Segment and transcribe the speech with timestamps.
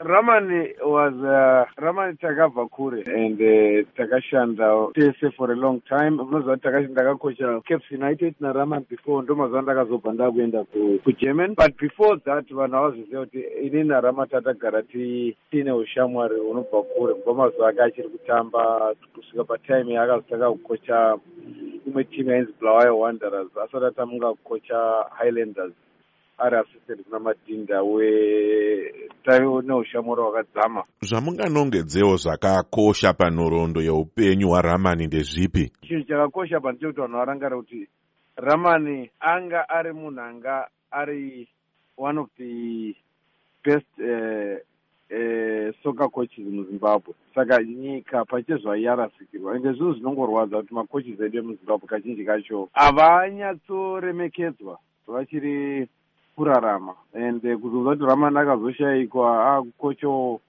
[0.00, 6.18] ramani was uh, ramani takabva kure and uh, takashanda tese for a long time.
[6.18, 10.64] Unoziva kuti ndakakocha caps united naramani before ndo mazuva ndakazobva ndakuenda
[11.04, 17.14] kugerman but before that vanhu havazoziva kuti ini narama tatagara tiine ushamwari unobva kure.
[17.14, 21.16] Kubva mazuva ake achiri kutamba kusvika patime yaakazotaka kukocha
[21.86, 23.56] imwe timu yainzi blawayo wanderers.
[23.64, 25.72] Asati atamunga kukocha highlanders
[26.38, 35.72] ari assistant kuna madhinda wetaivo neushamwari hwakadzama zvamunganongedzewo zvakakosha panhoroondo yeupenyu hwaramani ndezvipi?
[35.82, 37.88] Chinhu chakakosha pandechekuti vanhu varangara kuti
[38.36, 41.48] ramani anga ari munhu anga ari
[41.96, 42.94] one of the
[43.64, 44.58] best uh,
[45.10, 47.14] uh, soccer coaches muzimbabwe.
[47.34, 55.88] Saka nyika pachezva yarasikirwa ende zvinhu zvinongorwadza kuti macoaches edu emuzimbabwe kazhinji kacho havanyatsoremekedzwa vachiri
[56.36, 56.94] kurarama.
[57.14, 60.40] And eh, kuzonza kuti ramani akazoshayikwa akukocho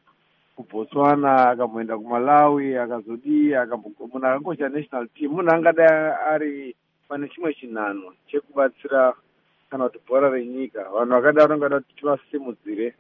[0.56, 5.32] kubotswana akamboenda kumalawi akazodii munhu akakosha national team.
[5.32, 6.76] Munhu angadai ari
[7.08, 9.14] pane chimwe chinhanho chekubatsira
[9.70, 10.84] kana kuti bhora renyika.
[10.94, 12.96] Vanhu vakadaro angada kuti tivasimudzire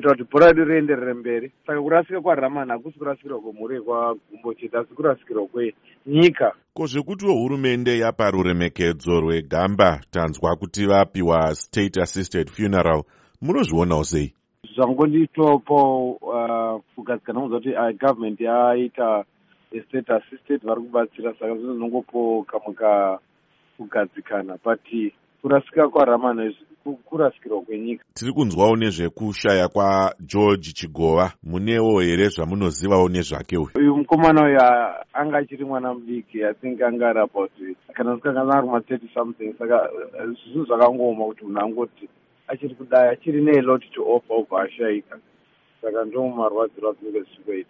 [0.00, 1.52] kuita kuti bhora redu rienderere mberi.
[1.66, 6.52] Saka kurasika kwaramani hakusi kurasikirwa kwemhuri kwagumbo chete asi kurasikirwa kwenyika.
[6.74, 13.02] Ko zvekutiwo hurumende yapa ruremekedzo rwegamba tanzwa kuti vapiwa state assisted funeral
[13.42, 14.34] munozvionawo sei?
[14.74, 19.24] Zvangonditopo uh, kugadzikana muza kuti government yaita
[19.72, 24.80] estate assisted vari kubatsira saka zvino zvinongopo kamwe kakugadzikana but
[25.42, 28.04] kurasika kwaramani kurasikirwa kwenyika.
[28.14, 33.70] Tiri kunzwawo nezvekushaya kwageorge chigova munewo here zvamunozivawo nezvake uyu?
[33.74, 34.58] Uyu mukomana uyu
[35.12, 37.50] anga achiri mwana mudiki athink anga ari about
[37.94, 39.90] kana sikangana ari ma30 something saka
[40.44, 42.08] zvinhu zvakangooma kuti munhu angoti
[42.48, 45.18] achiri kudai achiri neelot to offer ubva ashayika
[45.82, 47.68] saka ndo marwadziro azvinenge zvichikoita